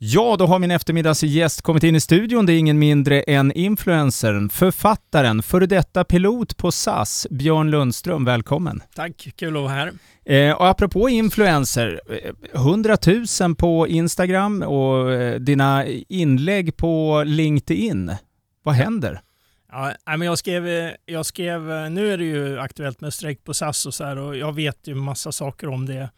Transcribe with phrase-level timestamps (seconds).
[0.00, 2.46] Ja, då har min eftermiddagsgäst kommit in i studion.
[2.46, 8.24] Det är ingen mindre än influencern, författaren, före detta pilot på SAS, Björn Lundström.
[8.24, 8.82] Välkommen!
[8.94, 9.92] Tack, kul att vara här.
[10.24, 12.00] Eh, och apropå influencer,
[12.54, 18.12] 100 eh, 000 på Instagram och eh, dina inlägg på LinkedIn.
[18.62, 19.20] Vad händer?
[19.72, 23.86] Ja, men jag skrev, jag skrev, nu är det ju aktuellt med strejk på SAS
[23.86, 26.10] och så här och jag vet ju massa saker om det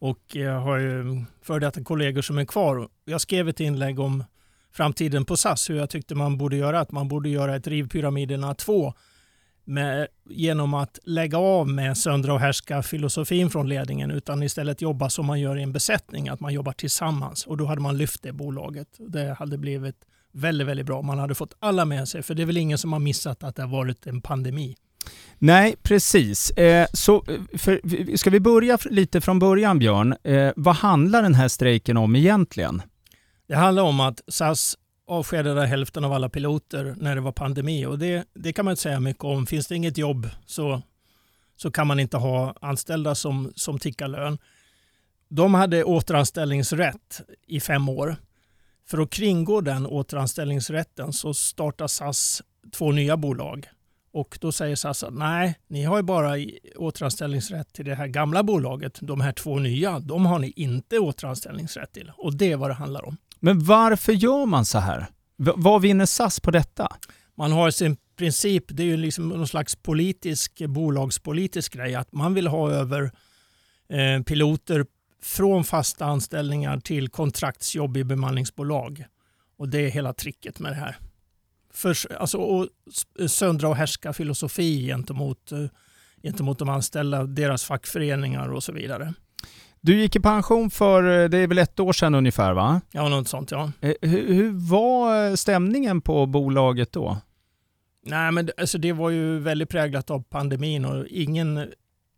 [0.00, 2.88] och jag har ju före detta kollegor som är kvar.
[3.04, 4.24] Jag skrev ett inlägg om
[4.72, 6.80] framtiden på SAS, hur jag tyckte man borde göra.
[6.80, 8.94] Att man borde göra ett Rivpyramiderna 2
[9.64, 15.10] med, genom att lägga av med söndra och härska filosofin från ledningen utan istället jobba
[15.10, 17.46] som man gör i en besättning, att man jobbar tillsammans.
[17.46, 18.88] Och då hade man lyft det bolaget.
[18.98, 19.96] Det hade blivit
[20.32, 21.02] väldigt, väldigt bra.
[21.02, 23.56] Man hade fått alla med sig, för det är väl ingen som har missat att
[23.56, 24.76] det har varit en pandemi.
[25.42, 26.50] Nej, precis.
[26.50, 30.16] Eh, så eh, för, ska vi börja lite från början, Björn?
[30.24, 32.82] Eh, vad handlar den här strejken om egentligen?
[33.48, 37.98] Det handlar om att SAS avskedade hälften av alla piloter när det var pandemi och
[37.98, 39.46] det, det kan man inte säga mycket om.
[39.46, 40.82] Finns det inget jobb så,
[41.56, 44.38] så kan man inte ha anställda som, som tickar lön.
[45.28, 48.16] De hade återanställningsrätt i fem år.
[48.88, 53.68] För att kringgå den återanställningsrätten så startar SAS två nya bolag
[54.12, 56.36] och då säger SAS att nej, ni har ju bara
[56.76, 58.98] återanställningsrätt till det här gamla bolaget.
[59.00, 62.12] De här två nya, de har ni inte återanställningsrätt till.
[62.16, 63.16] Och det är vad det handlar om.
[63.40, 65.06] Men varför gör man så här?
[65.36, 66.96] V vad vinner SAS på detta?
[67.34, 72.34] Man har sin princip, det är ju liksom någon slags politisk, bolagspolitisk grej, att man
[72.34, 73.12] vill ha över
[73.88, 74.86] eh, piloter
[75.22, 79.04] från fasta anställningar till kontraktsjobb i bemanningsbolag.
[79.58, 80.96] Och det är hela tricket med det här
[81.74, 82.68] för, alltså, och
[83.28, 85.58] söndra och härska filosofi gentemot, eh,
[86.22, 89.14] gentemot de anställda, deras fackföreningar och så vidare.
[89.80, 92.80] Du gick i pension för, eh, det är väl ett år sedan ungefär va?
[92.92, 93.72] Ja, något sånt ja.
[93.80, 97.16] Eh, hur, hur var stämningen på bolaget då?
[98.06, 101.68] Nej, men alltså, det var ju väldigt präglat av pandemin och ingen,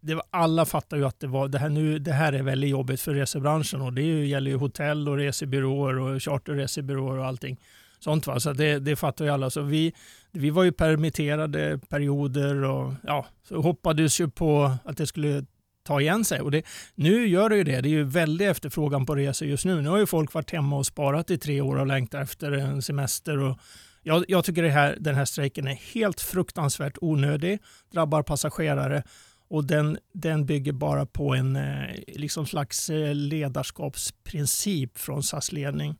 [0.00, 2.70] det var, alla fattar ju att det, var, det, här nu, det här är väldigt
[2.70, 7.60] jobbigt för resebranschen och det gäller ju hotell och resebyråer och charterresebyråer och allting
[8.00, 8.26] sånt.
[8.26, 8.40] Va?
[8.40, 9.50] Så det, det fattar ju alla.
[9.50, 9.92] Så vi,
[10.32, 15.44] vi var ju permitterade perioder och ja, så hoppades ju på att det skulle
[15.82, 16.40] ta igen sig.
[16.40, 16.62] Och det,
[16.94, 17.80] nu gör det ju det.
[17.80, 19.82] Det är ju väldig efterfrågan på resor just nu.
[19.82, 22.82] Nu har ju folk varit hemma och sparat i tre år och längtar efter en
[22.82, 23.38] semester.
[23.38, 23.58] Och
[24.02, 27.58] jag, jag tycker det här, den här strejken är helt fruktansvärt onödig,
[27.92, 29.02] drabbar passagerare
[29.50, 35.96] och den, den bygger bara på en eh, liksom slags eh, ledarskapsprincip från SAS ledning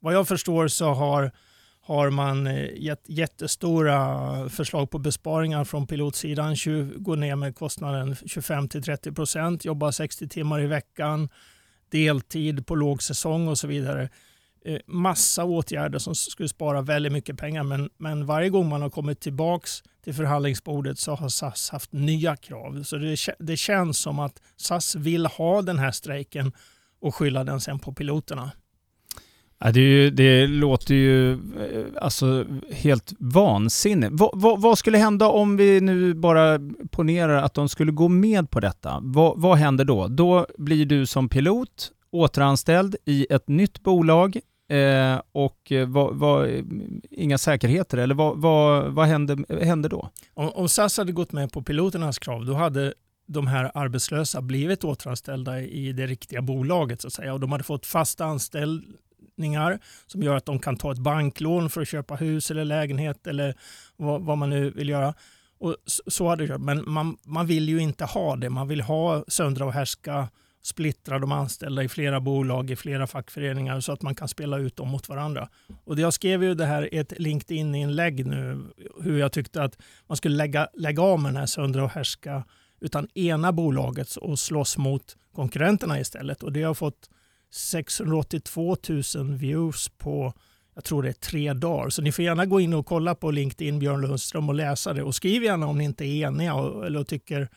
[0.00, 1.32] vad jag förstår så har,
[1.80, 6.56] har man eh, gett jättestora förslag på besparingar från pilotsidan.
[6.96, 11.28] Gå ner med kostnaden 25-30 procent, jobba 60 timmar i veckan,
[11.90, 14.08] deltid på lågsäsong och så vidare.
[14.64, 18.90] Eh, massa åtgärder som skulle spara väldigt mycket pengar men, men varje gång man har
[18.90, 22.82] kommit tillbaks till förhandlingsbordet så har SAS haft nya krav.
[22.82, 26.52] Så det, det känns som att SAS vill ha den här strejken
[27.00, 28.50] och skylla den sen på piloterna.
[29.60, 34.12] Ja, det, ju, det, låter ju eh, alltså helt vansinnigt.
[34.12, 36.58] Va, va, vad skulle hända om vi nu bara
[36.90, 39.00] ponerar att de skulle gå med på detta?
[39.02, 40.08] Va, vad händer då?
[40.08, 44.36] Då blir du som pilot återanställd i ett nytt bolag
[44.68, 46.46] eh, och eh, va,
[47.10, 48.14] inga säkerheter, eller
[48.90, 50.10] vad, händer, händer då?
[50.34, 52.94] Om, om SAS hade gått med på piloternas krav, då hade
[53.26, 57.64] de här arbetslösa blivit återanställda i det riktiga bolaget så att säga och de hade
[57.64, 58.84] fått fast anställd
[59.38, 63.26] förutsättningar som gör att de kan ta ett banklån för att köpa hus eller lägenhet
[63.26, 63.54] eller
[63.96, 65.14] vad, vad man nu vill göra.
[65.60, 68.50] Och så hade jag, Men man, man vill ju inte ha det.
[68.50, 70.28] Man vill ha söndra och härska,
[70.62, 74.76] splittra de anställda i flera bolag, i flera fackföreningar så att man kan spela ut
[74.76, 75.48] dem mot varandra.
[75.84, 78.60] Och jag skrev ju det här i ett LinkedIn-inlägg nu,
[79.02, 79.78] hur jag tyckte att
[80.08, 82.44] man skulle lägga, lägga av med den här söndra och härska
[82.80, 86.42] utan ena bolaget och slåss mot konkurrenterna istället.
[86.42, 87.10] Och det har fått
[87.50, 88.76] 682
[89.16, 90.34] 000 views på
[90.78, 91.90] jag tror det är tre dagar.
[91.90, 95.02] Så ni får gärna gå in och kolla på LinkedIn Björn Lundström och läsa det.
[95.02, 97.48] Och skriv gärna om ni inte är eniga och, eller tycker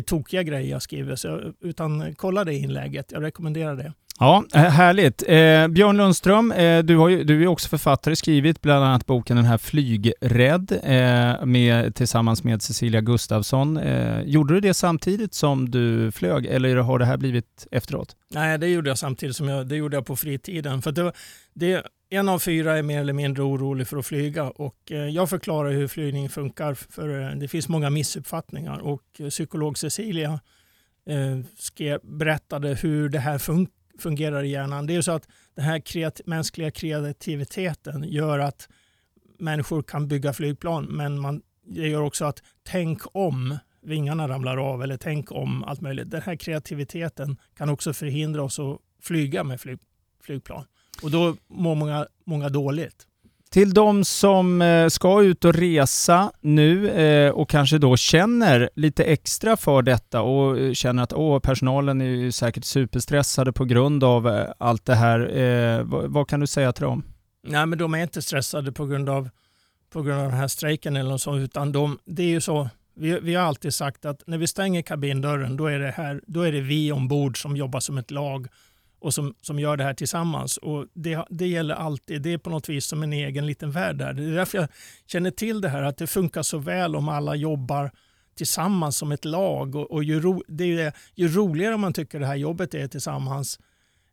[0.00, 1.16] tokiga grejer jag skriver.
[1.16, 3.12] Så, utan kolla det inlägget.
[3.12, 3.92] Jag rekommenderar det.
[4.18, 5.22] Ja, eh, härligt.
[5.22, 9.36] Eh, Björn Lundström, eh, du, har ju, du är också författare, skrivit bland annat boken
[9.36, 13.76] den här Flygrädd eh, med, tillsammans med Cecilia Gustafsson.
[13.76, 18.16] Eh, gjorde du det samtidigt som du flög eller har det här blivit efteråt?
[18.34, 20.82] Nej, det gjorde jag samtidigt som jag, det gjorde jag på fritiden.
[20.82, 21.12] För det,
[21.54, 25.30] det, en av fyra är mer eller mindre orolig för att flyga och eh, jag
[25.30, 30.40] förklarar hur flygning funkar för eh, det finns många missuppfattningar och eh, psykolog Cecilia
[31.58, 33.40] skrev, berättade hur det här
[33.98, 34.86] fungerar i hjärnan.
[34.86, 38.68] Det är så att den här kreat mänskliga kreativiteten gör att
[39.38, 44.82] människor kan bygga flygplan men man, det gör också att tänk om vingarna ramlar av
[44.82, 46.10] eller tänk om allt möjligt.
[46.10, 49.78] Den här kreativiteten kan också förhindra oss att flyga med flyg,
[50.22, 50.64] flygplan.
[51.02, 53.06] Och då mår många, många dåligt.
[53.50, 59.04] Till de som eh, ska ut och resa nu eh, och kanske då känner lite
[59.04, 64.04] extra för detta och eh, känner att åh, personalen är ju säkert superstressade på grund
[64.04, 65.82] av allt det här.
[66.08, 67.04] Vad kan du säga till dem?
[67.46, 69.28] Nej, men de är inte stressade på grund av,
[69.92, 72.68] på grund av den här strejken eller något sånt, utan de, det är ju så
[72.94, 76.42] vi, vi, har alltid sagt att när vi stänger kabindörren då är det, här, då
[76.42, 78.46] är det vi ombord som jobbar som ett lag
[79.02, 80.56] och som, som gör det här tillsammans.
[80.56, 82.22] Och det, det gäller alltid.
[82.22, 84.12] Det är på något vis som en egen liten värld där.
[84.12, 84.68] Det är därför jag
[85.06, 87.90] känner till det här att det funkar så väl om alla jobbar
[88.34, 89.74] tillsammans som ett lag.
[89.74, 92.88] Och, och ju, ro, det är det, ju roligare man tycker det här jobbet är
[92.88, 93.58] tillsammans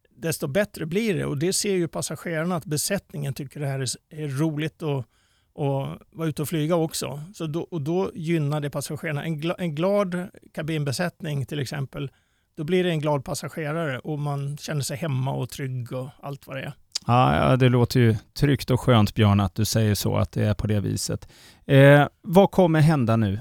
[0.09, 1.25] desto bättre blir det.
[1.25, 3.89] Och det ser ju passagerarna att besättningen tycker det här är,
[4.23, 5.05] är roligt och,
[5.53, 7.23] och vara ute och flyga också.
[7.33, 9.23] Så då, och då gynnar det passagerarna.
[9.23, 12.11] En, gla, en glad kabinbesättning till exempel
[12.59, 16.47] då blir det en glad passagerare och man känner sig hemma och trygg och allt
[16.47, 16.73] vad det är.
[17.07, 20.53] Ja, det låter ju tryggt och skönt Björn att du säger så, att det är
[20.53, 21.27] på det viset.
[21.65, 23.39] Eh, vad kommer hända nu?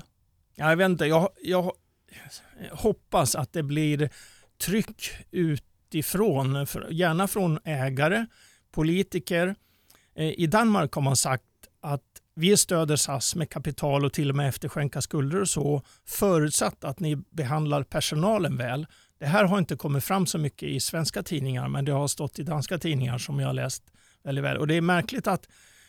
[0.54, 1.72] Jag vet inte, jag, jag
[2.72, 4.10] hoppas att det blir
[4.60, 8.26] tryck utifrån, gärna från ägare,
[8.72, 9.54] politiker.
[10.16, 11.44] Eh, I Danmark har man sagt
[11.82, 12.02] att
[12.34, 17.00] vi stöder SAS med kapital och till och med efterskänka skulder och så förutsatt att
[17.00, 18.86] ni behandlar personalen väl.
[19.18, 22.38] Det här har inte kommit fram så mycket i svenska tidningar men det har stått
[22.38, 23.82] i danska tidningar som jag har läst
[24.22, 24.56] väldigt väl.
[24.56, 25.48] Och det är märkligt att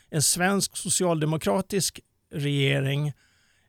[0.09, 1.99] en svensk socialdemokratisk
[2.31, 3.13] regering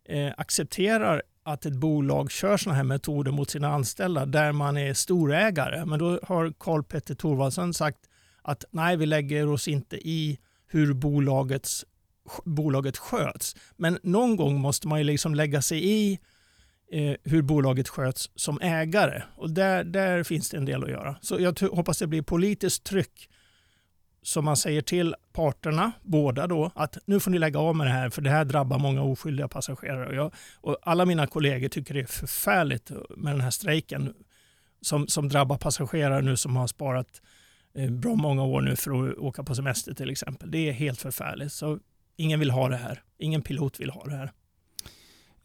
[0.04, 4.94] eh, accepterar att ett bolag kör sådana här metoder mot sina anställda där man är
[4.94, 5.84] storägare.
[5.84, 7.98] Men då har Karl Petter Thorwaldsson sagt
[8.42, 11.84] att nej, vi lägger oss inte i hur bolagets,
[12.44, 13.56] bolaget sköts.
[13.76, 16.18] Men någon gång måste man ju liksom lägga sig i
[16.92, 19.22] eh, hur bolaget sköts som ägare.
[19.36, 21.16] Och där, där finns det en del att göra.
[21.22, 23.28] Så jag hoppas det blir politiskt tryck
[24.22, 27.90] som man säger till parterna, båda då, att nu får ni lägga av med det
[27.90, 30.08] här för det här drabbar många oskyldiga passagerare.
[30.08, 34.14] Och, jag, och alla mina kollegor tycker det är förfärligt med den här strejken
[34.80, 37.22] som, som drabbar passagerare nu som har sparat
[37.74, 40.50] eh, bra många år nu för att åka på semester till exempel.
[40.50, 41.52] Det är helt förfärligt.
[41.52, 41.78] Så
[42.16, 43.02] ingen vill ha det här.
[43.18, 44.32] Ingen pilot vill ha det här.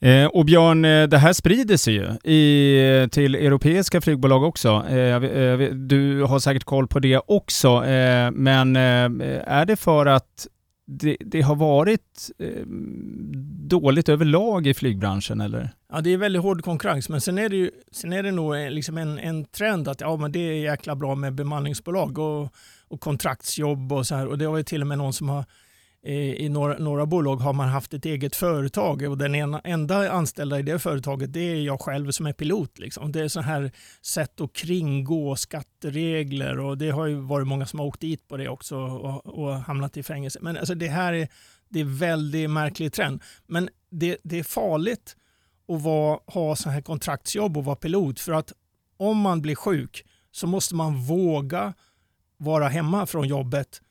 [0.06, 4.86] Eh, och Björn, eh, det här sprider sig ju i, till europeiska flygbolag också.
[4.90, 10.06] Eh, eh du har säkert koll på det också, eh, men eh, är det för
[10.06, 10.48] att
[10.88, 12.66] det, det, har varit eh,
[13.68, 15.69] dåligt överlag i flygbranschen eller?
[15.92, 18.56] Ja, det är väldigt hård konkurrens, men sen är det, ju, sen är det nog
[18.56, 22.54] eh, liksom en, en trend att ja, men det är jäkla bra med bemanningsbolag och,
[22.88, 24.28] och kontraktsjobb och så här.
[24.28, 25.46] Och det var ju till och med någon som har
[26.13, 30.60] i några, några, bolag har man haft ett eget företag och den ena, enda anställda
[30.60, 32.80] i det företaget det är jag själv som är pilot.
[32.80, 33.12] Liksom.
[33.12, 33.72] Det är så här
[34.02, 38.38] sätt att kringgå skatteregler och det har ju varit många som har åkt dit på
[38.38, 40.40] det också och, och hamnat i fängelse.
[40.42, 41.28] Men alltså det här är,
[41.69, 43.22] det är väldigt märklig trend.
[43.48, 45.16] Men det, det är farligt
[45.68, 48.54] att vara, ha så här kontraktsjobb och vara pilot för att
[48.98, 51.74] om man blir sjuk så måste man våga
[52.38, 53.81] vara hemma från jobbet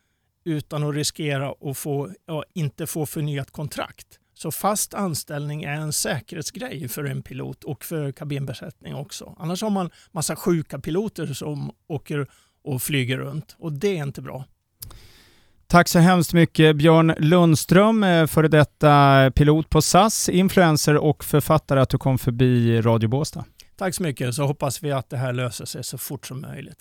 [0.45, 4.07] utan att riskera att få, ja, inte få förnyat kontrakt.
[4.35, 9.37] Så fast anställning är en säkerhetsgrej för en pilot och för kabinbesättning också.
[9.39, 12.27] Annars har man massa sjuka piloter som åker
[12.65, 14.45] och flyger runt och det är inte bra.
[15.67, 21.81] Tack så hemskt mycket Björn Lundström, eh, före detta pilot på SAS, influencer och författare
[21.81, 23.45] att du kom förbi Radio Båstad.
[23.77, 26.79] Tack så mycket, så hoppas vi att det här löser sig så fort som möjligt.